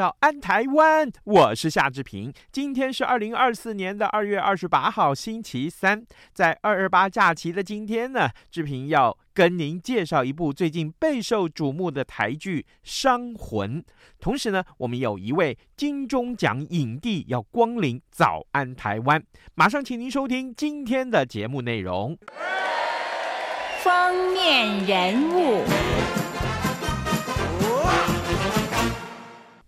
[0.00, 1.12] 早安，台湾！
[1.24, 2.32] 我是夏志平。
[2.50, 6.02] 今天是二零二四年的二月二十八号，星期三。
[6.32, 13.82] 在二二八假期的今天呢，志平要跟您介绍一部最近备受瞩目的台剧《伤魂》。
[14.18, 19.22] 同时呢，我们有一位金钟奖影帝要光临早安台湾。
[19.54, 22.16] 马上，请您收听今天的节目内容。
[23.82, 25.62] 封面人物。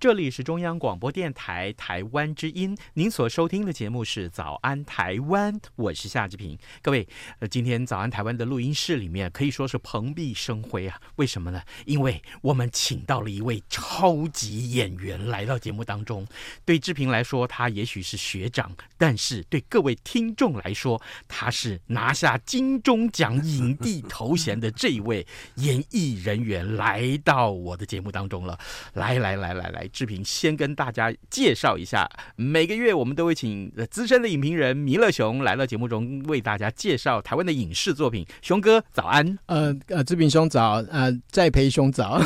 [0.02, 6.58] 这里是中央广播电台台湾之音，您所收听的节目是《早安台湾》，我是夏志平。
[6.82, 7.06] 各位，
[7.38, 11.00] 呃，今天《早安台湾》的录音室里面可以说是蓬荜生辉啊！
[11.14, 11.62] 为什么呢？
[11.86, 16.26] 因为我们请到了一位超级演员来到节目当中。
[16.64, 25.24] 对志平来说，他也许是学长，但是对各位听众来说，他是拿下金钟奖影帝头衔的这一位
[25.58, 28.58] 演艺人员来到我的节目当中了。
[28.94, 29.88] 来来来来来。
[29.92, 38.26] 志平先跟大家介绍一下，每个月我们都会请资深的影评人弥勒熊来到节目中为大家介绍台湾的影视作品。
[38.40, 42.20] 熊哥早安，呃呃，志平兄早，呃，在培兄早，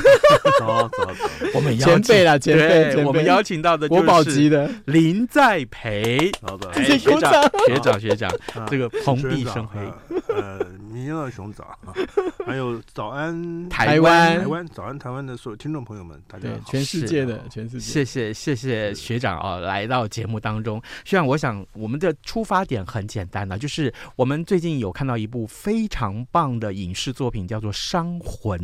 [0.58, 1.14] 早早早，
[1.54, 4.70] 我们前辈啦，前辈，我们邀请到的国宝级的。
[4.86, 7.32] 林在培，好的，学长
[7.66, 8.30] 学长学长，
[8.70, 9.80] 这个蓬荜生辉，
[10.28, 10.65] 呃，
[11.06, 11.78] 弥勒熊早，
[12.44, 17.46] 还有早安台湾，台湾早安台湾的所有听众朋友们，大家好，全世界的。
[17.48, 20.82] 全世界谢谢谢谢学长啊，来到节目当中。
[21.04, 28.58] 学长，我想我们的出发点很简单呢，就是我们最近有看到一部非常棒的影视作品，叫做《伤魂》。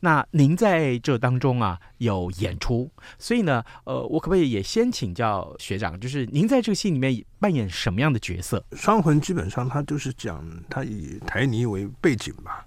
[0.00, 8.62] 那您在这当中啊有演出，所以呢，呃，我可不可以也先请教学长，就是您在这个戏里面扮演什么样的角色？
[8.76, 12.64] 《伤魂》基本上它就是讲它以台泥为背景吧，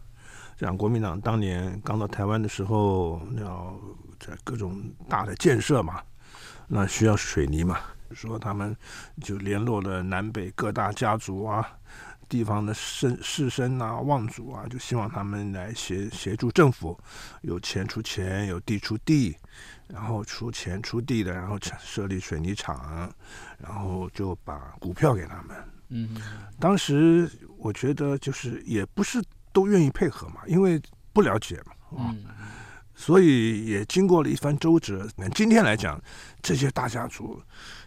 [0.58, 3.80] 讲国民党当年刚到台湾的时候要。
[4.18, 6.02] 在各种大的建设嘛，
[6.68, 7.78] 那需要水泥嘛，
[8.12, 8.76] 说他们
[9.22, 11.68] 就联络了南北各大家族啊，
[12.30, 16.98] 地方的绅士绅啊、望族啊，就希望他们来协协助政府，
[17.42, 19.36] 有钱出钱，有地出地，
[19.90, 23.14] 然后出钱出地的，然后设立水泥厂，
[23.60, 25.56] 然后就把股票给他们。
[25.90, 26.10] 嗯，
[26.60, 30.82] 当时我觉得就是也不是都愿意配合嘛，因为
[31.14, 31.74] 不了解嘛。
[31.98, 32.24] 嗯。
[32.98, 36.02] 所以也经过了一番周折，那今天来讲，
[36.42, 37.38] 这些大家族，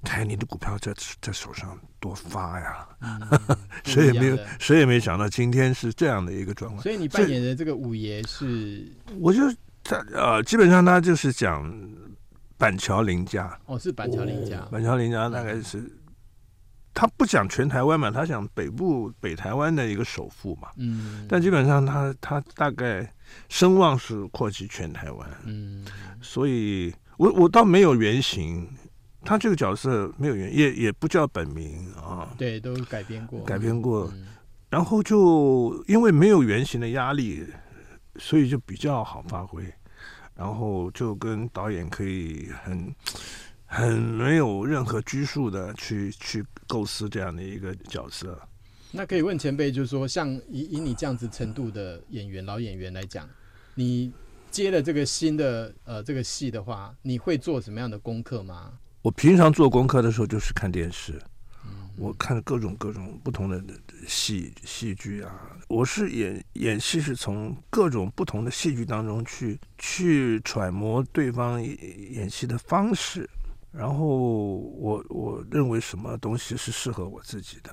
[0.02, 0.92] 台泥的股票在
[1.22, 3.18] 在手上多发呀，嗯、
[3.84, 6.82] 谁也没有谁也没想到今天是这样的一个状况。
[6.82, 8.86] 所以你扮演的这个五爷是，
[9.18, 9.50] 我就
[9.82, 11.74] 在呃，基本上他就是讲
[12.58, 13.58] 板桥林家。
[13.64, 14.60] 哦，是板桥林家。
[14.70, 15.90] 板桥林家大概是，嗯、
[16.98, 20.68] 他不讲全台湾嘛，他讲北部北台湾的一个首富嘛。
[20.76, 21.26] 嗯。
[21.28, 23.08] 但基本上他他大概。
[23.50, 25.84] 声望是扩及全台湾，嗯，
[26.22, 28.66] 所以我我倒没有原型，
[29.22, 34.28] 他这个角色没有原，也也不叫本名啊，对，都改编过，改编过，嗯、
[34.70, 37.46] 然后就因为没有原型的压力，
[38.16, 39.62] 所以就比较好发挥，
[40.34, 42.94] 然后就跟导演可以很
[43.70, 48.36] 很没有任何拘束的去去构思这样的一个角色。
[48.90, 53.28] 那可以问前辈，就是说，像以以你这样子程度的演员，老演员来讲，
[53.74, 54.10] 你
[54.50, 58.72] 接了这个新的呃这个戏的话，你会做什么样的功课吗？
[59.02, 61.20] 我平常做功课的时候就是看电视，
[61.66, 63.62] 嗯，我看各种各种不同的
[64.06, 65.30] 戏戏剧啊。
[65.68, 73.28] 我是演演戏是从各种不同的戏剧当中去去揣摩对方演戏的方式，
[73.70, 77.70] 然后我我认为什么东西是适合我自己的。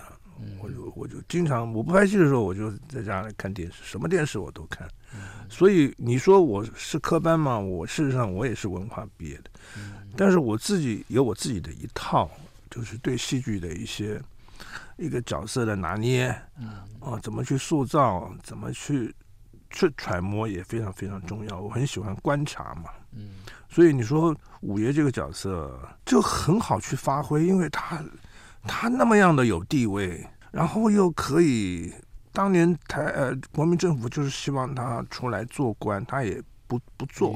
[0.62, 4.86] 我就我就经常我不拍戏的时候，我就在家里看电视，什么电视我都看。
[5.47, 7.57] 所以你说我是科班嘛？
[7.57, 9.50] 我事实上我也是文化毕业的，
[10.18, 12.30] 但是我自己有我自己的一套，
[12.69, 14.21] 就是对戏剧的一些
[14.97, 16.27] 一个角色的拿捏，
[17.00, 19.15] 啊，怎么去塑造，怎么去
[19.69, 21.62] 去揣摩也非常非常重要。
[21.62, 22.89] 我很喜欢观察嘛，
[23.70, 28.04] 所以你说五爷这个角色就很好去发挥，因为他。
[28.68, 31.94] 他那么样的有地位，然后又可以
[32.34, 37.36] 当年台呃国民政府就是希望他出来做官，他也不不做，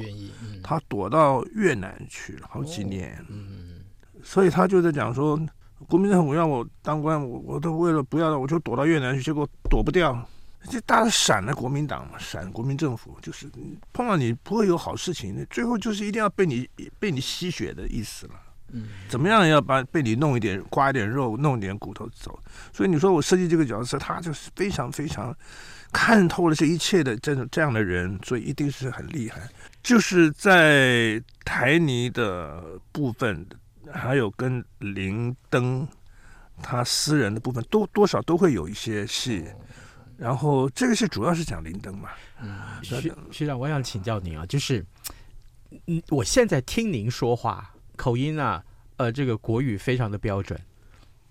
[0.64, 3.81] 他躲到越南去了好几年，哦嗯，
[4.24, 5.40] 所以他就在讲说，
[5.88, 10.28] 国民政府让我当官，我我都为了不要，我就躲到越南去，结果躲不掉，
[10.69, 13.50] 这大的闪了国民党嘛，闪国民政府，就是
[13.94, 16.69] 碰到你不会有好事情，最后就是一定要被你
[17.00, 18.33] 被你吸血的意思了。
[18.71, 22.38] 嗯，怎么样要把被你弄一点刮一点肉，弄一点骨头走？
[22.71, 25.35] 所以你说我设计这个角色，他就是非常非常
[25.91, 29.41] 看透了这一切的这种这样的人，所以一定是很厉害。
[29.81, 32.61] 就是在台泥的
[32.91, 33.44] 部分，
[33.91, 35.88] 还有跟林登
[36.61, 39.45] 他私人的部分，都多少都会有一些戏。
[40.19, 42.10] 然后这个是主要是讲林登嘛。
[42.42, 43.01] 嗯，学
[43.31, 44.86] 学长，我想请教您啊，就是
[45.88, 47.74] 嗯，我现在听您说话。
[47.95, 48.63] 口音啊，
[48.98, 50.60] 呃，这个国语非常的标准，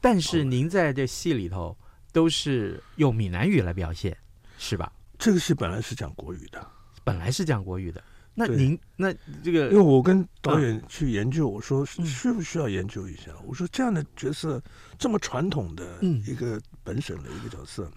[0.01, 1.77] 但是您在这戏里头
[2.13, 4.15] 都是用闽南语来表现，
[4.59, 4.93] 是吧？
[5.19, 6.67] 这个戏本来是讲国语的，
[7.05, 8.05] 本来是讲国语的。
[8.35, 9.13] 那您那
[9.43, 13.33] 这个，因为我跟导演去研究，我说需不需要研究一下？
[13.45, 14.63] 我说这样的角色
[14.99, 17.91] 这么传统的一个本省的一个角色，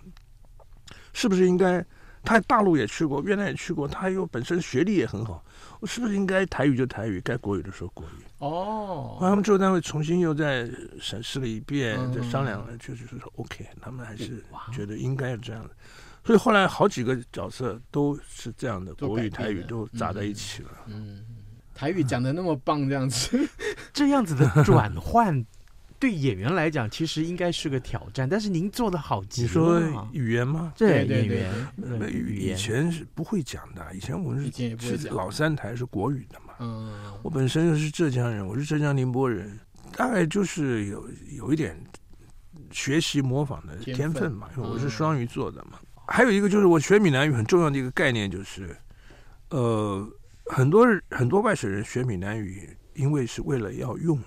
[1.14, 1.86] 是不是应该？
[2.24, 5.44] 他大陆也去过，越南也去过，他又本身学历也很好，
[5.80, 8.24] 我是不是应该台语就台语，该国语的时候国语？
[8.38, 10.70] 哦，后来他们制作单位重新又再
[11.00, 15.72] 审视了一遍，再商量了，就是说 OK，他们还是觉得应该是这样的，
[16.24, 20.70] 所以后来好几个角色都是这样的，国语台语都杂在一起了。
[20.86, 21.26] 嗯，
[21.74, 23.50] 台语讲的那么棒，这样子，
[23.92, 25.44] 这样子的转换。
[26.02, 29.48] 对演员来讲，其实应该是个挑战，但是您做的好极了。
[29.48, 30.74] 你说语言吗？
[30.76, 31.54] 对，对演员。
[32.12, 36.56] 语以前是不会讲的，以前我们是是老三台是国语的嘛。
[36.58, 36.92] 嗯。
[37.22, 39.60] 我本身又是浙江人，我是浙江宁波人，
[39.96, 41.08] 大概就是有
[41.38, 41.80] 有一点
[42.72, 45.80] 学习模仿的天分嘛，因为我是双鱼座的嘛。
[46.08, 48.76] 还有一个就是我学闽南语很重要的一个概念就是，
[49.50, 50.04] 呃，
[50.48, 54.20] 很多很多外省人学闽南语，因为是为了要用。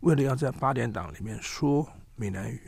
[0.00, 1.86] 为了要在八点档里面说
[2.16, 2.60] 闽南语，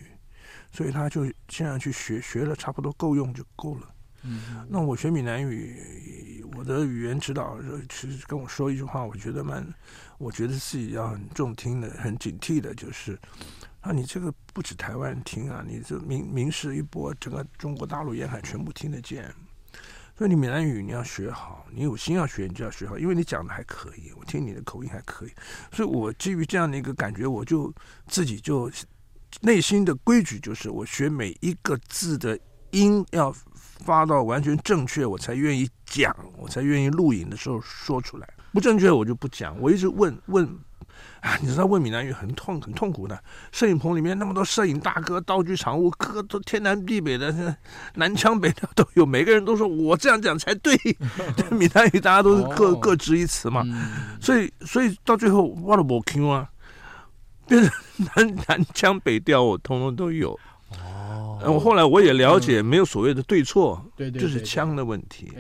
[0.73, 3.95] 所以他就这样去学，学了差不多够用就够了。
[4.23, 9.67] 嗯，那我学闽南语，我的语言指导其实跟我说一句话，我觉得蛮，
[10.19, 13.19] 我觉得自己要很重听的，很警惕的，就是
[13.81, 19.33] 啊，你这个不止台湾听啊，你这名名示一波，整个中国大陆沿海全部听得见。
[20.21, 25.31] 所以你闽南语你要学好，你有心要学，你就要学好，因为你讲的还可以，我听你的口音还可以，
[25.73, 27.73] 所以我基于这样的一个感觉，我就
[28.07, 28.71] 自己就
[29.41, 32.39] 内心的规矩就是，我学每一个字的
[32.73, 40.47] 音要发到完全正确，我才愿意讲，我才愿意录影的时候说出来，不正确我就不讲，我一直问问。
[41.21, 47.57] 啊，你知道问闽南语很痛很痛苦的，摄影棚里面那么多摄影大哥，道具厂务，各个都天南地北的，
[47.95, 50.75] 南腔北调都有，每个人都说我这样讲才对。
[51.53, 56.49] 闽南语大家都是各、哦、各执一词嘛，嗯、所以所以到最后我都不听啊，
[57.47, 57.73] 变成
[58.15, 60.39] 南南腔北调，我通通都有。
[61.47, 65.33] 我后来我也了解，没有所谓的对错，对对，就是枪的问题。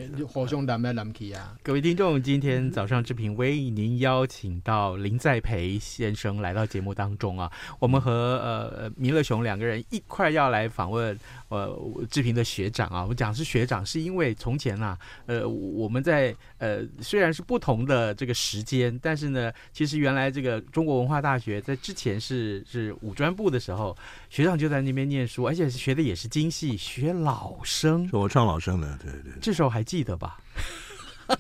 [1.62, 13.04] 各位听众，今天早上志平为您邀请到林在培先生来到节目当中啊，我们和呃弥勒熊两个人一块要来访问呃志平的学长啊。
[13.06, 23.94] 我讲是学长，是因为从前呐、啊，呃我们在呃虽然是不同的这个时间，但是呢，其实原来这个中国文化大学在之前是是武专部的时候，
[24.30, 25.89] 学长就在那边念书，而且是学。
[25.90, 29.32] 学的也是京戏，学老生，我唱老生的，对对。
[29.40, 30.38] 这时候还记得吧？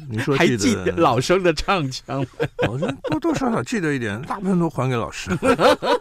[0.08, 2.26] 你说还记得老生的唱腔？
[2.66, 5.30] 老生多多少少记得一点，大部分都还给老师。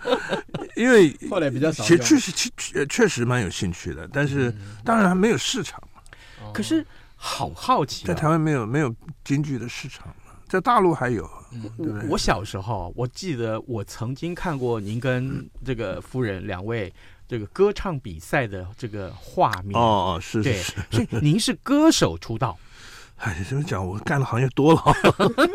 [0.76, 4.52] 因为后来比较少，其实确实确确实蛮有兴趣的，但是
[4.84, 6.02] 当然还没有市场嘛。
[6.52, 6.84] 可是
[7.16, 8.92] 好好奇，在台湾没有没有
[9.24, 11.30] 京剧的市场嘛，在大陆还有，
[11.78, 12.10] 对对？
[12.10, 16.92] 我小时候我记得我曾经看过您跟这个夫人两位。
[17.30, 22.58] 这个歌唱比赛的这个画面哦哦是是是，所以您是歌手出道。
[23.18, 23.86] 哎，怎么讲？
[23.86, 24.82] 我干的行业多了。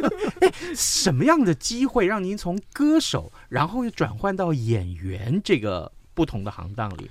[0.76, 7.02] 什么样的机会让您从歌手，然后又转换到演员这个不同的行当里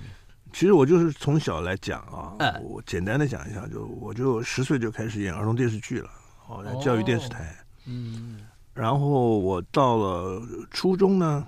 [0.50, 6.08] 其实我就是从小来讲啊，呃、我简单的讲一下，就我就十岁就开始演儿童电视剧了，
[6.48, 7.54] 哦，在教育电视台。
[7.84, 10.40] 嗯，然后我到了
[10.70, 11.44] 初中呢，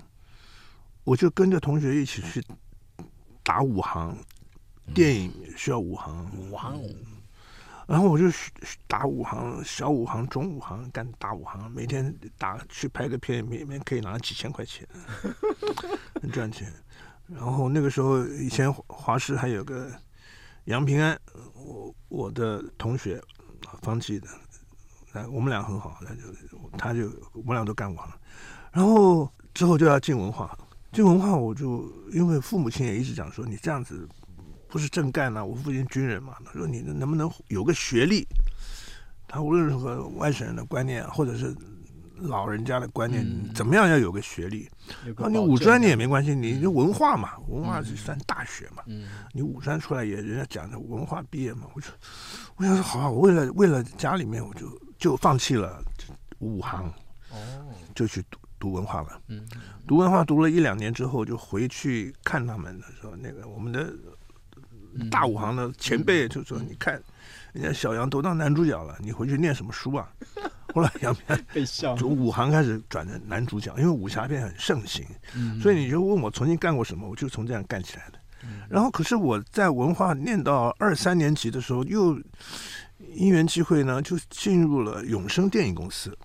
[1.03, 2.43] 我就跟着同学一起去。
[3.47, 4.13] 打五行，
[4.93, 6.81] 电影需要五行，哇哦！
[7.87, 8.25] 然后我就
[8.87, 14.85] 打五行，小五行、中五行，干大五行，每天打去拍个片，每天可以拿几千块钱，
[16.21, 16.69] 很赚钱。
[17.25, 19.89] 然后那个时候，以前华师还有个
[20.65, 21.17] 杨平安，
[21.53, 23.21] 我我的同学，
[23.81, 24.27] 方记的，
[25.31, 26.21] 我们俩很好，他就
[26.77, 28.05] 他就我们俩都干过，
[28.73, 30.57] 然后之后就要进文化，
[30.91, 34.07] 进文化我就因为父母亲也一直讲说，你这样子
[34.67, 38.25] 不是正干呐、啊，我父亲军人嘛，他说你能不能有个学历？
[39.27, 41.53] 他无论如何外省人的观念，或者是
[42.19, 44.67] 老人家的观念，嗯、怎么样要有个学历？
[45.17, 48.81] 啊，你五专你也没关系，你就文化嘛，文化是算大学嘛。
[48.87, 51.67] 嗯，你五专出来也人家讲的文化毕业嘛。
[51.75, 51.87] 我就
[52.55, 54.67] 我想说，好啊，我为了为了家里面，我就
[54.97, 55.83] 就放弃了
[56.39, 56.91] 武行，
[57.29, 57.37] 哦，
[57.93, 59.21] 就去读读文化了。
[59.27, 59.45] 嗯，
[59.87, 63.93] 读文化读了一两年之后，就回去看他们的时候，那个我们的
[65.09, 67.01] 大武行的前辈就说：“你看。”
[67.53, 70.07] 人家小杨都当男主角了，你回去念什么书啊？
[70.75, 71.65] 后来杨平
[71.97, 78.19] 从武行开始转成男主角，因为武侠片很盛行，嗯、所以你就问我曾经干过什么，我就从这样干起来的。
[78.43, 82.15] 嗯、然后，可是我在文化念到二三年级的时候，又
[83.15, 86.15] 因缘机会呢，就进入了永生电影公司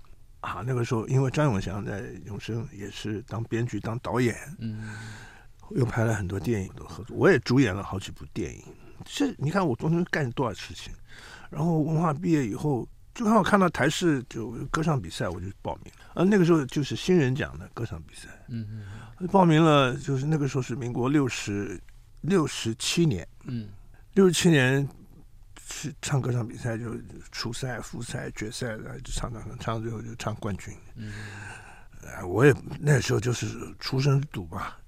[0.42, 0.62] 啊。
[0.66, 4.94] 那个时候，因为张永祥在永生也是当编剧、当导演，嗯，
[5.70, 8.62] 又拍了很多电影的合作，我也主演了好几部电影。
[9.04, 10.92] 这你看我中间干了多少事情。
[11.50, 15.92] 然后文化毕业以后，就刚好看到台视就歌唱比赛，我就报名。
[16.14, 18.84] 啊，那个时候就是新人奖的歌唱比赛，嗯
[19.18, 21.80] 嗯，报名了，就是那个时候是民国六十
[22.20, 23.68] 六十七年，嗯，
[24.14, 24.88] 六十七年
[25.72, 26.94] 去唱歌唱比赛，就
[27.30, 30.74] 初赛、复赛、决赛，就唱唱唱，唱最后就唱冠军。
[30.96, 31.12] 嗯，
[32.02, 33.46] 呃，我也那时候就是
[33.80, 34.78] 出生赌吧。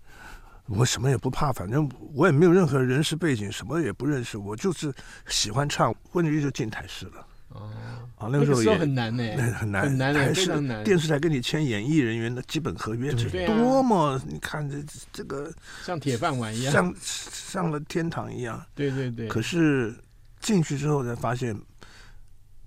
[0.67, 4.93] 我什么也不怕，反正我也没有任何人事背景，什么也不认识，我就是
[5.29, 7.27] 喜欢唱，混进去就进台式了。
[7.49, 7.71] 哦，
[8.17, 9.23] 啊，那个时候也很难呢，
[9.53, 10.83] 很难，很难，台视非常难。
[10.83, 15.53] 电视台跟你签演艺人员的基本合约，这多么你看这这个
[15.85, 18.65] 像铁饭碗一样，像上了天堂一样。
[18.75, 19.29] 对对对。
[19.29, 19.95] 可是
[20.45, 21.61] 进去之后才发现。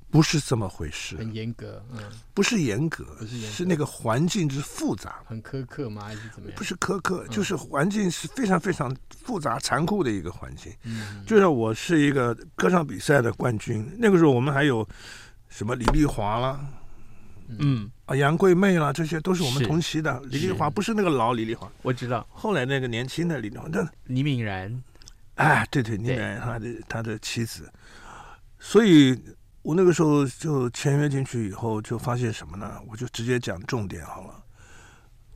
[0.09, 1.99] 不是这么回事，很严格，嗯，
[2.33, 6.03] 不是严格，不是严格，是那个环境之复杂，很苛刻吗？
[6.05, 6.55] 还是怎么样？
[6.57, 10.71] 不是苛刻，就是环境是非常非常复杂、残酷的一个环境。
[10.83, 14.87] 嗯，就像我是一个歌唱比赛的冠军，那个时候我们还有
[15.49, 16.65] 什么李丽华啦，
[17.59, 20.21] 嗯啊杨贵妹啦，这些都是我们同期的。
[20.27, 22.25] 李丽华不是那个老李丽华，我知道。
[22.31, 24.81] 后来那个年轻的李丽华，那倪敏然，
[25.37, 27.71] 哎，对对，倪敏然他的他的妻子，
[28.59, 29.19] 所以。
[29.63, 32.81] 我那个时候就签约进去以后，就发现什么呢？
[32.87, 34.45] 我就直接讲重点好了。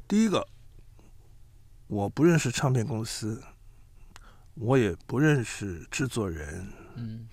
[0.08, 0.48] 第一个，
[1.88, 3.44] 我不认识唱片公司，
[4.54, 6.66] 我也不认识制作人，
[6.96, 7.28] 嗯，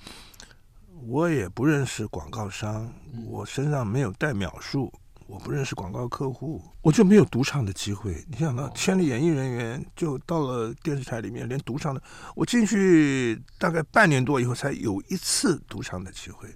[1.07, 2.93] 我也不认识广告商，
[3.29, 4.93] 我身上没有带秒数。
[5.29, 8.25] 我不认识广告客户，我就没有独唱的机会。
[8.31, 12.03] 你想到千里演艺人员，就到了电视台里面，连独唱的，
[12.35, 16.49] 我进去大概半年多以后，才有一次独唱的机会。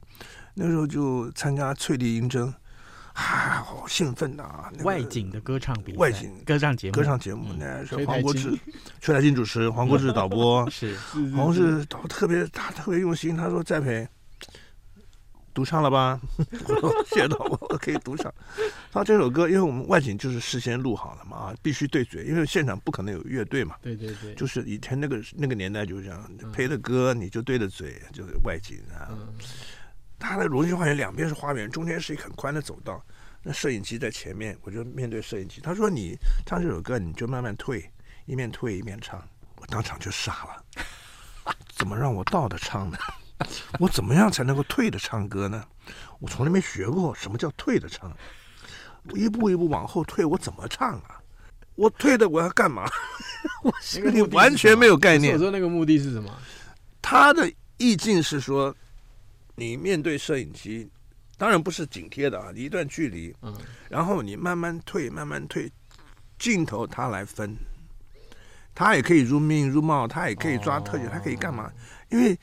[0.54, 2.48] 那时候就参加翠丽英争，
[3.12, 4.70] 啊，好兴奋呐、啊！
[4.72, 8.58] 那个、外景的歌唱比赛，外景歌唱节目，歌唱节目，那是黄国志、
[9.02, 10.96] 崔台金主持，黄国志导播， 是
[11.34, 14.08] 黄国志导特别，他特别用心，他说栽培。
[15.54, 16.20] 独唱了吧？
[17.14, 18.32] 谢导，我可以独唱。
[18.90, 23.76] 他这首歌，因为我们外景就是事先录好了嘛，啊，必须对嘴，因为现场不可能有乐队嘛。
[23.82, 24.34] 对对对。
[24.34, 29.08] 就是以前那个那个年代就是这样，配的歌你就对着嘴，就是外景啊。
[29.10, 29.28] 嗯。
[30.18, 33.04] 他的龙兴花园两边是花园，中间是一很宽的走道，
[33.42, 35.60] 那摄影机在前面，我就面对摄影机。
[35.60, 36.16] 他说：“你
[36.46, 37.90] 唱这首歌，你就慢慢退，
[38.26, 39.20] 一面退一面唱。”
[39.58, 42.96] 我当场就傻了，怎么让我倒着唱呢？
[43.78, 45.64] 我怎么样才能够退的唱歌呢？
[46.20, 48.10] 我从来没学过什么叫退的唱，
[49.10, 51.20] 我一步一步往后退，我怎么唱啊？
[51.74, 52.88] 我退的我要干嘛？
[53.64, 55.34] 我心里完全没有概念。
[55.34, 56.30] 我说那个目的是什么？
[57.00, 58.72] 他的意境是说，
[59.56, 60.88] 你面对摄影机，
[61.36, 63.52] 当然不是紧贴的啊，一段距离，嗯，
[63.88, 65.68] 然后你慢慢退，慢慢退，
[66.38, 67.56] 镜头他来分，
[68.72, 71.72] 他也可以入命入貌，他也可以抓特写，他可以干嘛？
[72.10, 72.38] 因为。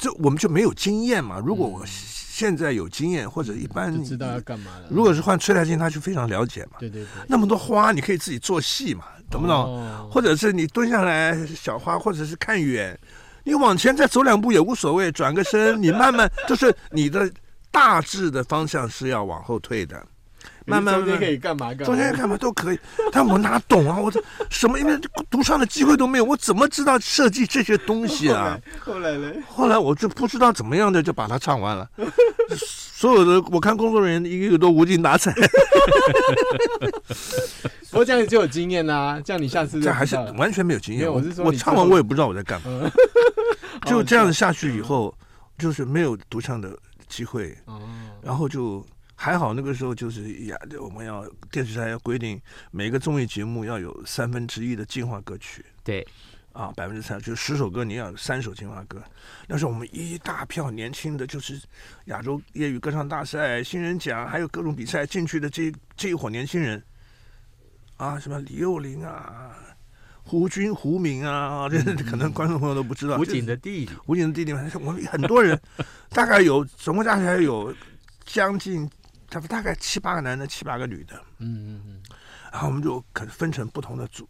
[0.00, 1.38] 这我们就没有经验嘛。
[1.44, 4.86] 如果我现在有经验，或者一般知道要干嘛了。
[4.88, 6.78] 如果是换崔台金，他就非常了解嘛。
[6.78, 7.08] 对对对。
[7.28, 10.08] 那么多花，你可以自己做戏嘛，懂不懂？
[10.10, 12.98] 或者是你蹲下来小花，或者是看远，
[13.44, 17.30] 你往前再走两步也无所谓，转个身，你慢慢就是你的
[17.70, 20.02] 大致的方向是要往后退的。
[20.70, 21.84] 慢慢，中间可以干嘛干嘛？
[21.86, 22.78] 中间干嘛都可以，
[23.12, 23.98] 但我哪懂啊？
[23.98, 24.78] 我这 什么？
[24.78, 24.98] 因为
[25.28, 28.58] 独唱的机会都没有，我怎么知道设计这些东西啊？
[28.80, 29.32] 后来呢？
[29.48, 31.88] 后来我就不知道怎么样的就把它唱完了。
[32.56, 35.34] 所有的我看工作人员一个个都无精打采。
[37.90, 41.10] 佛这样就有经验啦，这样你下次就这还是完全没有经验。
[41.12, 42.90] 我唱完我也不知道我在干嘛，嗯
[43.86, 45.12] 就这样子下去以后，
[45.58, 46.70] 就是没有独唱的
[47.08, 47.80] 机会，哦，
[48.22, 48.84] 然后就
[49.22, 55.62] 还好那个时候就是呀，我们要电视台要规定每个综艺节目要有三分之一的进化歌曲。
[55.84, 56.02] 对，
[56.54, 58.98] 啊，百分之三，就十首歌你要有三首进化歌。
[59.46, 61.60] 那时候我们一大票年轻的，就是
[62.06, 66.82] 亚洲业余歌唱大赛、新人奖，还有各种比赛进去的这这一伙年轻人，
[67.98, 69.54] 啊，什么李幼玲啊、
[70.22, 73.18] 胡军、胡明啊，这 可能观众朋友都不知道。
[73.18, 75.60] 胡锦的弟弟，胡锦的弟弟们，我们很多人，
[76.08, 77.74] 大概有总共加起来有
[78.24, 78.88] 将近，
[79.30, 81.14] 他们大概七八个男的，七八个女的。
[81.38, 82.02] 嗯嗯嗯，
[82.52, 84.28] 然后我们就可分成不同的组。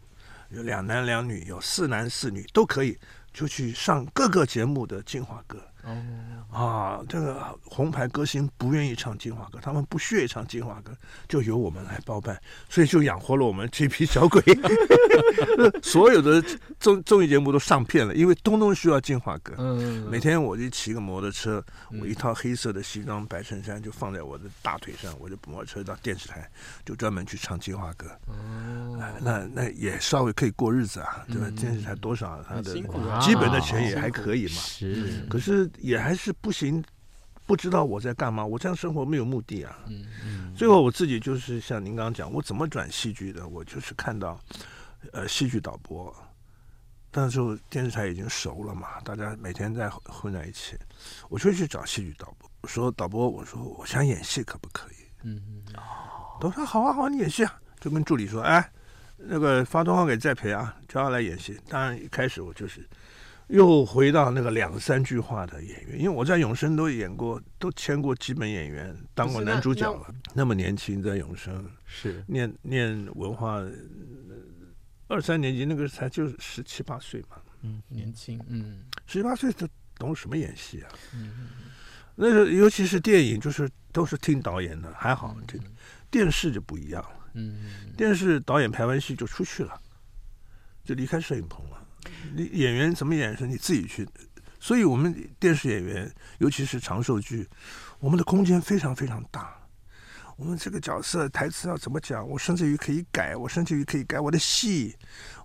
[0.49, 2.97] 有两男两女，有四男四女都可以，
[3.33, 5.57] 就去上各个节目的进化歌。
[5.83, 10.91] 哦，啊，这个红牌歌星不愿意唱进化歌，他们不屑唱进化歌，
[11.27, 12.37] 就由我们来包办，
[12.69, 14.41] 所以就养活了我们这批小鬼。
[15.81, 16.43] 所有的
[16.79, 19.53] 综综艺节目都上片了，因为东东需要进化歌。
[19.57, 21.63] 嗯，每天我就骑个摩托车，
[22.01, 26.49] 我一套黑色的西装白衬衫就放在我的大腿上，我就摩托车到电视台，
[26.85, 28.07] 就专门去唱进化歌。
[28.27, 31.49] 哦，那那也稍微可以过日子啊，对吧？
[31.55, 32.73] 电视台多少他的
[33.21, 34.61] 基本的钱也还可以嘛。
[34.61, 36.83] 是，可是也还是不行，
[37.45, 38.43] 不知道我在干嘛。
[38.43, 39.77] 我这样生活没有目的啊。
[39.87, 43.47] 嗯嗯，最后我自己就是像您刚刚讲，我怎么转戏剧的？
[43.47, 44.39] 我就是看到，
[45.13, 46.13] 呃，戏剧导播，
[47.13, 50.75] 那时候电视台已经熟了嘛，大家每天在混在一起，
[51.29, 54.95] 我就去找戏剧导播，我说导播，我说我想演戏，可不可以？
[55.23, 55.73] 嗯嗯，
[56.39, 58.71] 都说好啊好啊，你演戏啊，就跟助理说，哎，
[59.17, 61.59] 那个发通告给再培啊，叫他来演戏。
[61.69, 62.87] 当然一开始我就是。
[63.51, 70.05] 又回到那个两三句话的演员，因为我在永生都演过，都签过基本演员，当过男主角了。
[70.07, 73.61] 那，那么年轻在永生是念念文化
[75.07, 80.89] 二三年级，那个才就十七八岁嘛，嗯，年轻，嗯，十七八岁他懂什么演戏啊？
[81.13, 81.49] 嗯，
[82.15, 85.35] 那个尤其是电影，就是都是听导演的，还好。
[85.45, 85.65] 这个
[86.09, 89.77] 电视就不一样了，嗯，电视导演拍完戏就出去了，
[90.85, 91.80] 就离开摄影棚了。
[92.35, 94.07] 你演员怎么演是你自己去，
[94.59, 97.47] 所以我们电视演员，尤其是长寿剧，
[97.99, 99.57] 我们的空间非常非常大。
[100.37, 104.95] 我们这个角色台词要怎么讲，我甚至于可以改，我甚至于可以改我的戏，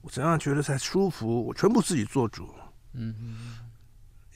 [0.00, 2.48] 我怎样觉得才舒服，我全部自己做主。
[2.94, 3.58] 嗯嗯，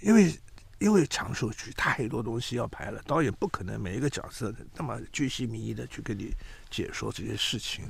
[0.02, 0.38] 因为
[0.78, 6.34] 因为长寿剧太多东西要排了，导演不可能每一个角色那么巨细靡遗的去给你
[6.68, 7.84] 解说这些事情。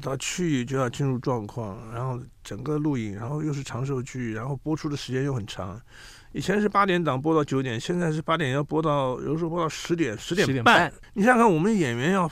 [0.00, 5.80] 到去就要进入状况，然后整个录影，然后又是长寿剧，然后播出的时间又很长。
[6.32, 10.54] 以前是八点档播到九点，现在是八点要播到，有时候播到十点、十点半。
[10.54, 12.30] 点半你想想看，我们演员要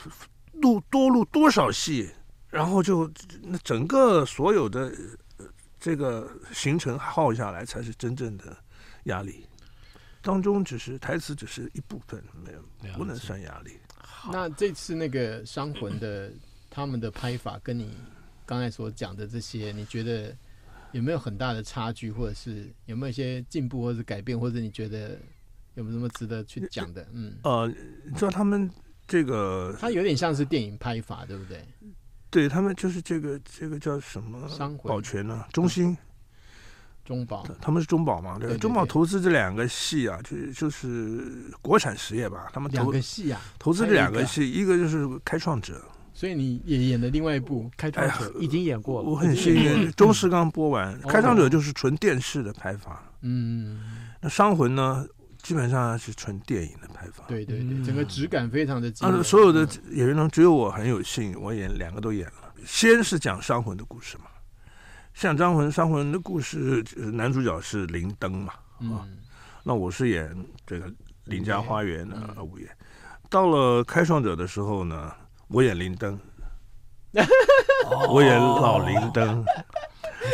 [0.53, 2.09] 录多录多少戏，
[2.49, 4.93] 然后就那整个所有的
[5.77, 8.55] 这个行程耗下来，才是真正的
[9.03, 9.45] 压力。
[10.21, 13.77] 当中只是台词，只是一部分，没有不能算压力。
[14.31, 16.31] 那这次那个伤魂的。
[16.69, 17.89] 他们的拍法跟你
[18.45, 20.35] 刚才所讲的这些，你觉得
[20.91, 25.17] 有没有很大的差距，或者是有没有一些进步，或者是改变，或者你觉得
[25.75, 27.07] 有没有什么值得去讲的？
[27.13, 27.67] 嗯，呃，
[28.05, 28.69] 你知道他们
[29.07, 31.63] 这个，他有点像是电影拍法，对不对？
[32.31, 34.47] 对他们就是这个这个叫什么？
[34.83, 35.47] 保全呢、啊？
[35.51, 35.97] 中兴、
[37.03, 38.37] 中保，他们是中保嘛？
[38.37, 42.49] 对，中保投资这两个系啊，就就是国产实业吧？
[42.53, 45.83] 他们投两个系啊，投资这两个系，一个就是开创者。
[46.19, 49.07] 所以你也演了另外一部《开创者》，已经演过了。
[49.07, 53.01] 我很幸运，中视刚播完，《开创者》就是纯电视的拍法。
[53.21, 53.79] 嗯，
[54.19, 55.07] 那《伤魂》呢，
[55.41, 57.23] 基本上是纯电影的拍法。
[57.29, 58.91] 对对对，整个质感非常的。
[58.99, 62.53] 啊，所有的演员中，只有我很有幸，我演两个都演了。
[62.65, 64.25] 先是讲《伤魂》的故事嘛，
[65.13, 68.51] 像《伤魂》《伤魂》的故事，男主角是林登嘛，
[68.93, 69.07] 啊，
[69.63, 70.35] 那我是演
[70.67, 72.69] 这个林家花园的五爷。
[73.29, 75.13] 到了《开创者》的时候呢。
[75.49, 76.19] 我演灵灯，
[78.09, 79.43] 我演老灵灯，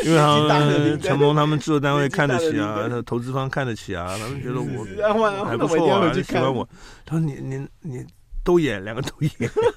[0.04, 6.68] 因为他们成龙他们制作单位看得起啊，投资方看得起啊， 他们觉得我还不错啊，就喜欢我。
[7.06, 8.06] 他说你你你
[8.44, 9.32] 都演，两个都演，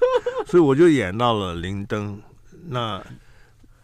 [0.45, 2.21] 所以我就演到了灵灯。
[2.67, 3.01] 那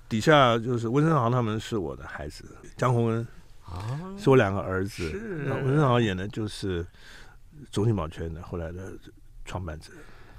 [0.09, 2.43] 底下就是温升豪他们是我的孩子，
[2.75, 3.25] 江宏恩
[3.63, 3.97] 啊。
[4.17, 5.09] 是我两个儿子。
[5.63, 6.85] 温升豪演的就是
[7.71, 8.91] 中信保全的后来的
[9.45, 9.91] 创办者、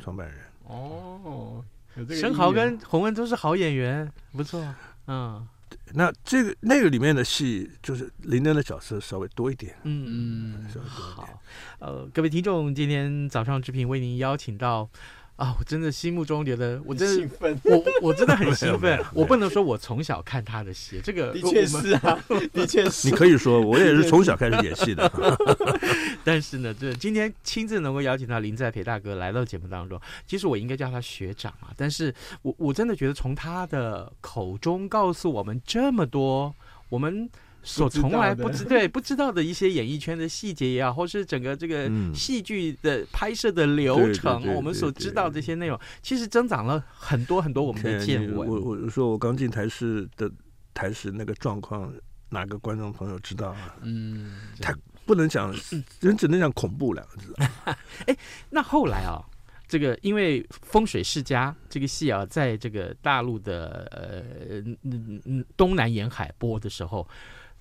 [0.03, 0.37] 创办人。
[0.65, 1.65] 哦，
[2.11, 4.63] 生豪跟洪恩都是好演员，不错。
[5.07, 5.47] 嗯，
[5.95, 9.75] 那这个那个里面的戏，就是林丹的角色稍微多一点。
[9.85, 11.27] 嗯嗯，稍微多一点。
[11.27, 11.41] 好，
[11.79, 14.89] 呃，各位听众，今天早上之平为您邀请到
[15.37, 19.01] 啊，我真的心目中觉得我真的兴奋，我我真的很兴奋。
[19.15, 22.19] 我不能说我从小看他的戏，这个的确是啊，
[22.53, 23.09] 的确是。
[23.09, 25.09] 你可以说，我也是从小开始演戏的。
[26.27, 31.71] 但是呢，这今天亲自能够邀请到林在培大哥来到节目当中，其实我应该叫他学长啊。
[31.77, 32.13] 但是
[32.43, 36.53] 我我真的觉得从他的口中告诉我们这么多，
[36.89, 37.31] 我们。
[37.69, 48.49] 所从来不知对不知道的一些演艺圈的细节也好，或是整个这个戏剧的拍摄的流程，我们所知道这些内容，其实增长了很多很多我们的见闻。
[48.49, 50.31] 我我说我刚进台视的
[50.73, 51.93] 台视那个状况，
[52.29, 53.75] 哪个观众朋友知道啊？
[53.83, 54.73] 嗯，他
[55.07, 55.55] 不能讲，
[56.01, 57.35] 人只能讲恐怖两个字。
[58.07, 58.17] 哎，
[58.51, 59.23] 那后来啊，
[59.69, 67.09] 这个因为《风水世家》这个戏啊，在这个大陆的呃嗯嗯东南沿海播的时候。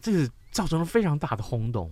[0.01, 1.91] 这个造成了非常大的轰动，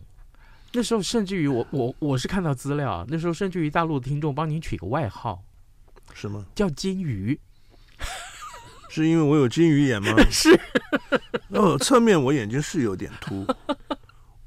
[0.73, 5.41] 那时候甚至于我我我是看到资料，那时候甚至于大陆的听众帮您取个外号，
[6.13, 6.45] 是吗？
[6.53, 7.39] 叫金鱼，
[8.87, 10.15] 是因为我有金鱼眼吗？
[10.29, 10.51] 是，
[11.49, 13.47] 哦，侧面我眼睛是有点凸，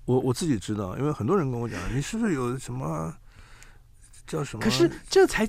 [0.07, 3.14] 我我自己知道，因为很多人跟我讲，你是不是有什么
[4.27, 4.64] 叫什么？
[4.64, 5.47] 可是这才。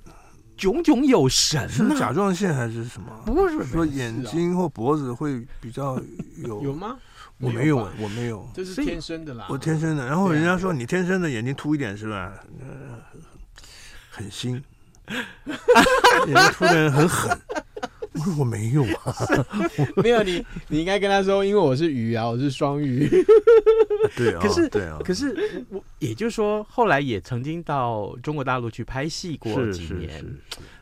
[0.60, 3.12] 炯炯有神，是甲状腺还是什么？
[3.28, 6.02] 不是说眼睛或脖子会比较
[6.44, 6.98] 有有吗？
[7.38, 9.46] 我没有，我没有，这是天生的啦。
[9.52, 12.34] 我天生的，然后人家说你天生的眼睛凸一点是吧？
[12.60, 13.00] 呃，
[14.10, 14.54] 很新，
[15.46, 17.40] 眼睛凸的人很狠。
[18.14, 19.14] 我说我没有啊，
[19.98, 23.08] 没有你，你应该跟他说，因为我是鱼啊，我是双鱼。
[24.16, 30.24] 对啊，可是对啊，可是我也就是说，后来也曾经到中国大陆去拍戏过几年。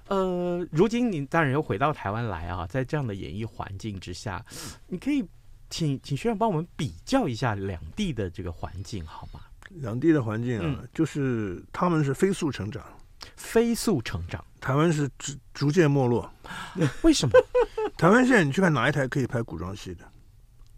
[0.08, 4.44] 呃，如今你当然又回到台湾来啊，在这样的演艺环境之下，
[4.88, 5.26] 你可以
[5.70, 9.40] 请请学长帮我们比较一下两地的这个环境好吗？
[9.70, 12.84] 两地的环境啊，嗯、就是他们是飞速成长，
[13.36, 14.44] 飞速成长。
[14.62, 16.32] 台湾是逐逐渐没落，
[17.02, 17.34] 为什么？
[17.98, 20.06] 台湾现在你去看哪一台可以拍古装戏的？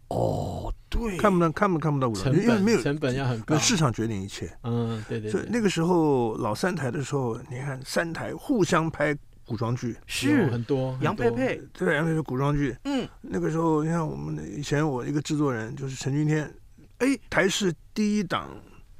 [0.08, 4.50] 哦，对，看不到，看不看不到古装戏，因为没有成本要很高，市场决定一切。
[4.62, 5.32] 嗯，对对，对。
[5.32, 10.98] 所以那个时候老三台的时候，你看三台互相拍古装剧，是很多。
[11.02, 12.74] 杨佩佩，对，杨佩佩古装剧。
[12.84, 16.50] 嗯，那个时候你看我们以前我一个制作人就是陈君天，
[16.98, 18.48] 哎，台视第一档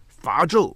[0.07, 0.75] 伐纣。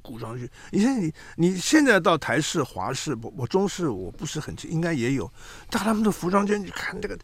[0.00, 5.30] 古装剧，你现在你你现在到台视、华视，我我中视我不是很清，应该也有。
[5.68, 7.18] 但他们的服装间，你看这个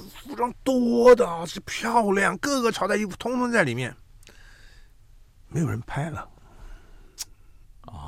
[0.00, 3.94] 服装多的是漂亮，各个朝代衣服通通在里面，
[5.48, 6.28] 没有人拍了，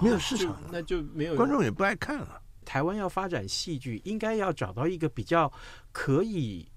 [0.02, 2.40] 没有市场了，那就没有观众也不爱看了。
[2.64, 5.52] 台湾要发展戏剧，应该要找到一个比较
[5.92, 6.68] 可以。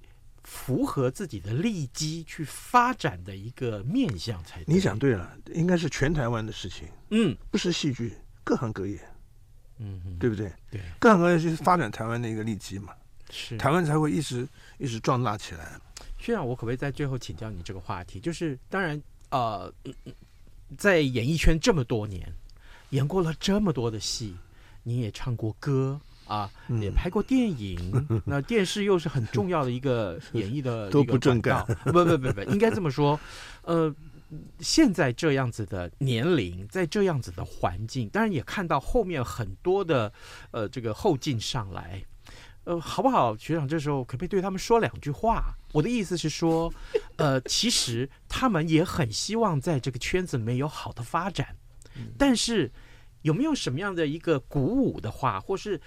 [0.43, 4.73] 符合自己的利基去发展的一个面向才对。
[4.73, 6.87] 你讲对了，应该是全台湾的事情。
[7.09, 8.13] 嗯，不是戏剧，
[8.45, 8.97] 各行各业。
[9.79, 10.49] 嗯，对不对？
[10.71, 12.93] 对，各行各业就是发展台湾的一个利基嘛。
[13.29, 15.79] 是，台湾才会一直一直壮大起来。
[16.17, 18.19] 学长，我可不可以在最后请教你这个话题？
[18.19, 19.71] 就是当然，呃，
[20.77, 22.31] 在演艺圈这么多年，
[22.89, 24.35] 演过了这么多的戏，
[24.83, 25.99] 你也唱过歌。
[26.27, 33.17] 啊，也拍过电影，嗯、 那电视又是很重要的一个演绎的 都不正干，不不不不，应该这么说，
[33.61, 33.95] 呃，
[34.59, 40.11] 现在这样子的年龄，在这样子的环境，当然也看到后面很多的
[40.51, 42.03] 呃这个后劲上来，
[42.67, 43.35] 呃，好不好？
[43.37, 45.53] 学长这时候可不可以对他们说两句话？
[45.73, 46.73] 我的意思是说，
[47.15, 51.55] 呃，其实他们也很希望在这个圈子里面有好的发展，
[52.17, 52.71] 但是
[53.21, 55.81] 有没有什么样的一个鼓舞的话，或是？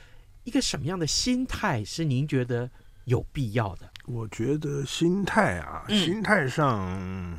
[0.45, 2.69] 一个什么样的心态是您觉得
[3.05, 3.93] 有必要的？
[4.07, 7.38] 我觉得心态啊，嗯、心态上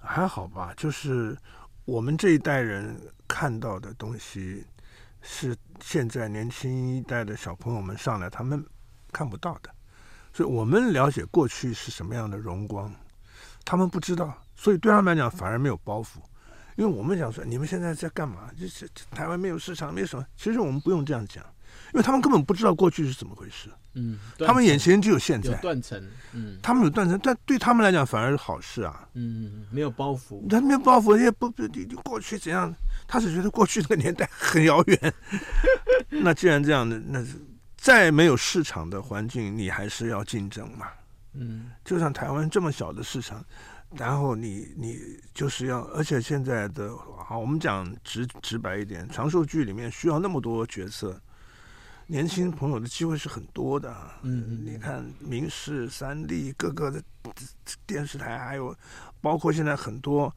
[0.00, 0.74] 还好吧。
[0.76, 1.38] 就是
[1.84, 4.66] 我们这一代人看到的东西，
[5.22, 8.64] 是现在年轻一代的小朋友们上来他们
[9.12, 9.70] 看不到的。
[10.32, 12.92] 所以我们了解过去是什么样的荣光，
[13.64, 14.36] 他们不知道。
[14.54, 16.18] 所以对他们来讲，反而没有包袱。
[16.76, 18.50] 因为我们讲说，你们现在在干嘛？
[18.58, 20.24] 就是台湾没有市场，没什么。
[20.36, 21.44] 其实我们不用这样讲。
[21.92, 26.02] 因为他们根本不知道过去是怎么回事，嗯，他们眼前只有现在，有断层，
[26.32, 32.74] 嗯，他们有断层，但对他们来讲反而是好事啊，嗯，没有包袱，他没有包袱，也不不，你你过去怎样，
[33.06, 35.14] 他只觉得过去这个年代很遥远。
[36.08, 37.22] 那既然这样的，那
[37.76, 40.86] 再没有市场的环境，你还是要竞争嘛，
[41.34, 43.44] 嗯，就像台湾这么小的市场，
[43.94, 44.98] 然后你你
[45.34, 51.20] 就是要，而且现在的好，我们讲直直白一点，长寿剧里面需要那么多角色。
[52.12, 57.02] 年轻朋友的机会是很多的，嗯，你看明视、三立各个的
[57.86, 58.76] 电视台，还有
[59.22, 60.30] 包括现在很多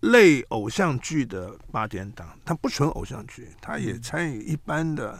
[0.00, 5.18] 类偶像剧的八点档，它不纯偶像剧，它也参与一般的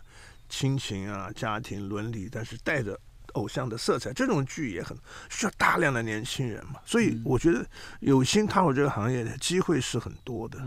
[0.50, 3.00] 亲情啊、家庭伦理，但是带着
[3.32, 4.12] 偶像的色彩。
[4.12, 4.94] 这种剧也很
[5.30, 7.66] 需要大量的年轻人嘛，所以我觉得
[8.00, 10.62] 有心踏入这个行业的机会是很多的。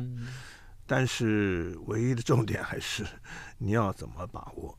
[0.88, 3.06] 但是唯一的重点还是
[3.60, 4.76] 你要怎么把握。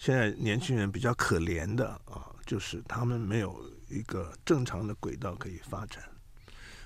[0.00, 6.02] 现在年轻人比较可怜的啊，就是他们没有一个正常的轨道可以发展，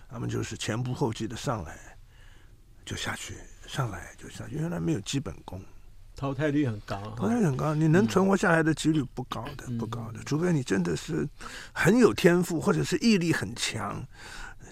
[0.09, 1.97] 他们就是前仆后继的上来
[2.85, 3.37] 就下去，
[3.69, 5.63] 上来就下去，原来没有基本功，
[6.17, 11.25] 淘汰率很高，淘汰率很高，你能存活下来的几率不高的，不高的，除非你真的是
[11.73, 14.05] 很有天赋，或者是毅力很强，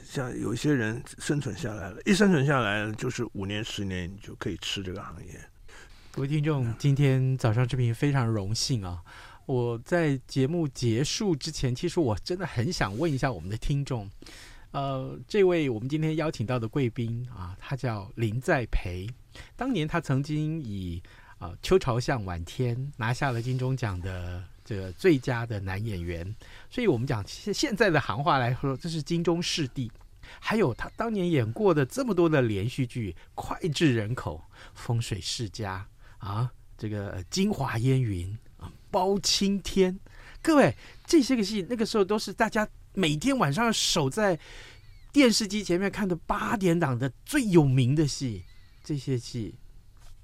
[0.04, 5.40] 像有些人生存下来了，一生存下来，就是五年十年，你就可以吃这个行业。
[6.14, 9.02] 各位听众，今天早上这边非常荣幸啊！
[9.46, 14.10] 我在节目结束之前，其实我真的很想问一下我们的听众，
[14.72, 19.08] 呃，这位我们今天邀请到的贵宾啊，他叫林在培，
[19.56, 21.02] 当年他曾经以
[21.38, 26.36] 啊《秋潮向晚天》拿下了金钟奖的这个最佳的男演员，
[26.68, 29.90] 所以我们讲现现在的行话来说，这是金钟视帝。
[30.38, 34.44] 还有他当年演过的这么多的连续剧，脍炙人口，
[34.74, 35.86] 《风水世家》。
[36.22, 39.98] 啊，这个京华烟云啊，包青天，
[40.40, 40.72] 各位
[41.04, 44.38] 这些个戏，那个时候都是大家每天晚上守在
[45.12, 48.44] 电视机前面看的八点档的最有名的戏，
[48.84, 49.56] 这些戏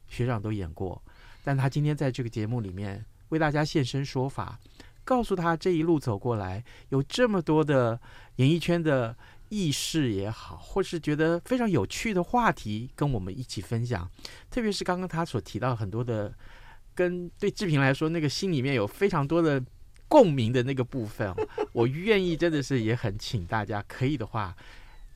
[0.07, 1.03] 学长都演过，
[1.43, 4.57] 但他今天在这个节目里面为大家现身说法，
[5.03, 8.01] 告诉他这一路走过来，有这么多的
[8.37, 9.17] 演艺圈的。
[9.49, 14.11] 意识也好，或是觉得非常有趣的话题，跟我们一起分享。
[14.51, 16.33] 特别是刚刚他所提到很多的，
[16.95, 19.63] 跟对志平来说，那个心里面有非常多的
[20.09, 21.33] 共鸣的那个部分，
[21.73, 24.57] 我愿意真的是也很请大家，可以的话，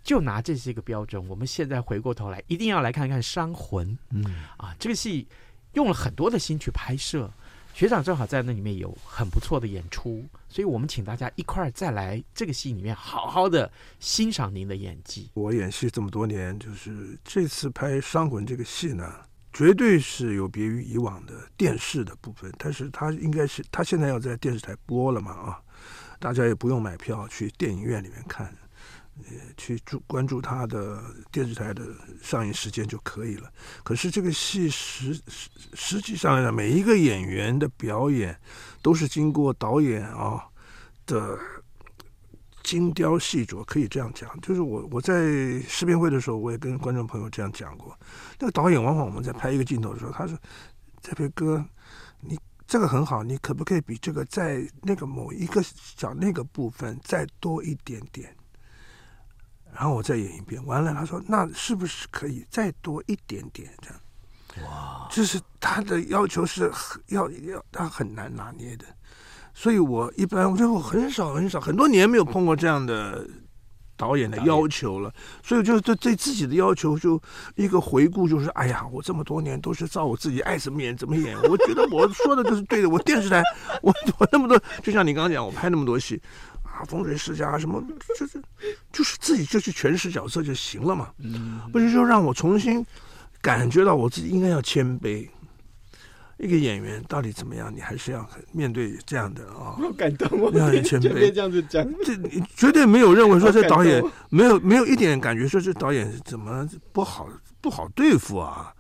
[0.03, 1.29] 就拿这些个标准。
[1.29, 3.89] 我们现在回过头来，一定要来看看《伤魂》。
[4.11, 4.25] 嗯，
[4.57, 5.27] 啊，这个戏
[5.75, 7.33] 用了很多的心去拍摄。
[7.75, 15.31] 学长正好在那里面有很不错的演出，所以我们请大家一块儿再来这个戏里面好好的欣赏您的演技。
[15.35, 19.11] 我演戏这么多年，就是这次拍《商魂》这个戏呢，
[19.53, 25.61] 绝对是有别于以往的电视的部分，但是它应该是它现在要在电视台播了嘛啊，
[26.21, 28.55] 大家也不用买票去电影院里面看。
[29.19, 31.87] 呃，去注关注他的电视台的
[32.23, 33.53] 上映时间就可以了。
[33.85, 38.37] 可是这个戏实实实际上来讲，每一个演员的表演
[38.81, 40.43] 都是经过导演啊
[41.07, 41.39] 的
[42.63, 44.41] 精雕细琢，可以这样讲。
[44.41, 47.97] 就是我我在试片会的时候，我也跟观众朋友这样讲过。
[48.39, 50.37] 那个导演往往我们在拍一个镜头的时候，他说
[51.03, 51.65] ：“在培哥，
[52.21, 58.35] 你这个很好，你可不可以比这个在那个某一个小那个部分再多一点点？”
[59.75, 63.99] 然后我再演一遍，完了他说：“那是不是可以再多一点点这样？”
[64.69, 66.71] 哇，就是他的要求是
[67.07, 68.85] 要要他很难拿捏的，
[69.55, 73.27] 所以我一般我觉得我很少很少很多年没有碰过这样的
[73.97, 75.11] 导演的要求了，
[75.43, 77.19] 所以就对对自己的要求就
[77.55, 83.43] 一个回顾，就是哎呀，我这么多年都是照我自己爱怎么演怎么演， 我觉得我说的都是对的，我电视台
[83.81, 86.21] 我 我那么多，就像你刚刚讲，我拍那么多戏。
[86.83, 87.81] 啊，风水世家什么，
[88.19, 88.43] 就是
[88.93, 91.11] 就是自己就去诠释角色就行了嘛。
[91.19, 92.85] 嗯，不是说让我重新
[93.41, 95.29] 感觉到我自己应该要谦卑。
[96.39, 99.79] 一个演员到底怎么样，你还是要面对这样的啊。
[99.79, 107.29] 好感动，我要谦卑这样子讲，这你绝对没有认为说这导演没有没有一点感觉说这导演怎么不好
[107.61, 108.75] 不好对付啊，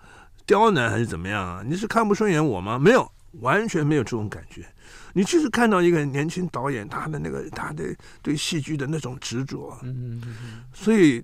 [0.45, 1.63] 刁难还是怎么样啊？
[1.65, 2.81] 你是看不顺眼我吗？
[2.81, 3.09] 没有，
[3.43, 4.67] 完全没有这种感觉。
[5.13, 11.23] 你就是看到一个年轻导演，他的那个他的对戏剧的那种执着，嗯嗯嗯，所以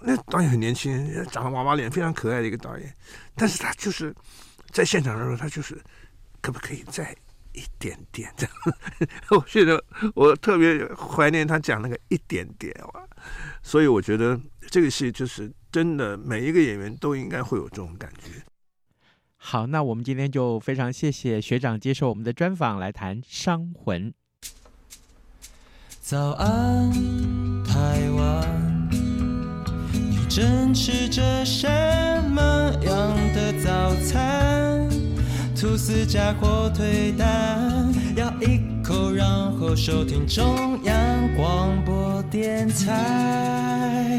[0.00, 0.92] 那导演很年轻，
[1.30, 2.94] 长得娃娃脸，非常可爱的一个导演，
[3.34, 4.14] 但是他就是
[4.70, 5.80] 在现场的时候，他就是
[6.40, 7.14] 可不可以再
[7.52, 8.54] 一点点这样？
[9.30, 9.82] 我觉得
[10.14, 12.74] 我特别怀念他讲那个一点点，
[13.62, 14.38] 所以我觉得
[14.70, 18.42] 这个戏就是真的，每一个演员都应该会有这种感觉。
[19.44, 24.10] 好，那我们今天就非常谢谢学长接受我们的专访，来谈《商魂》。
[26.00, 26.90] 早安，
[27.64, 28.88] 台湾，
[29.92, 31.68] 你正吃着什
[32.30, 32.40] 么
[32.84, 34.88] 样的早餐？
[35.56, 39.26] 吐司加火腿蛋，咬一口，然
[39.58, 44.12] 后收听中央广播电台。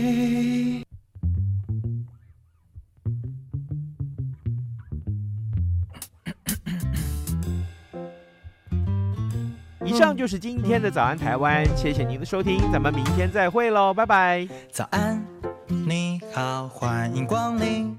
[9.93, 14.47] 以上就是今天的早安台湾，谢谢您的收听，咱们明天再会喽，拜拜。
[14.71, 15.23] 早安，
[15.67, 17.95] 你好，欢迎光临。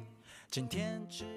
[0.50, 1.33] 今天吃。